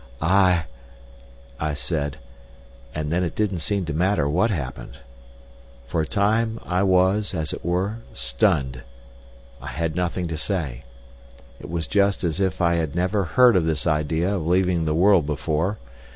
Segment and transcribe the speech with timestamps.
[0.19, 0.65] "I—"
[1.59, 2.17] I said,
[2.95, 4.97] and then it didn't seem to matter what happened.
[5.85, 8.81] For a time I was, as it were, stunned;
[9.61, 10.85] I had nothing to say.
[11.59, 14.95] It was just as if I had never heard of this idea of leaving the
[14.95, 15.77] world before.